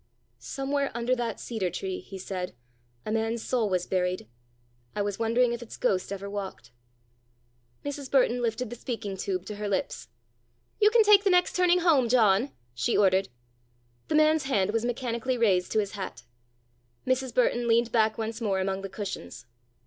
"Somewhere 0.39 0.89
under 0.95 1.15
that 1.15 1.39
cedar 1.39 1.69
tree," 1.69 1.99
he 1.99 2.17
said, 2.17 2.55
"a 3.05 3.11
man's 3.11 3.43
soul 3.43 3.69
was 3.69 3.85
buried. 3.85 4.27
I 4.95 5.03
was 5.03 5.19
wondering 5.19 5.53
if 5.53 5.61
its 5.61 5.77
ghost 5.77 6.11
ever 6.11 6.27
walked!" 6.27 6.71
Mrs. 7.85 8.09
Burton 8.09 8.41
lifted 8.41 8.71
the 8.71 8.75
speaking 8.75 9.15
tube 9.15 9.45
to 9.45 9.57
her 9.57 9.67
lips. 9.69 10.07
"You 10.79 10.89
can 10.89 11.03
take 11.03 11.23
the 11.23 11.29
next 11.29 11.55
turning 11.55 11.81
home, 11.81 12.09
John," 12.09 12.51
she 12.73 12.97
ordered. 12.97 13.29
The 14.07 14.15
man's 14.15 14.45
hand 14.45 14.71
was 14.71 14.83
mechanically 14.83 15.37
raised 15.37 15.71
to 15.73 15.79
his 15.79 15.91
hat. 15.91 16.23
Mrs. 17.05 17.31
Burton 17.31 17.67
leaned 17.67 17.91
back 17.91 18.17
once 18.17 18.41
more 18.41 18.59
among 18.59 18.81
the 18.81 18.89
cushions. 18.89 19.45